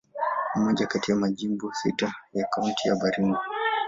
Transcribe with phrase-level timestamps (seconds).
[0.55, 3.37] Ni moja kati ya majimbo sita ya Kaunti ya Baringo.